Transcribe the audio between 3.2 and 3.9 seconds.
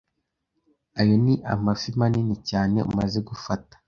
gufata.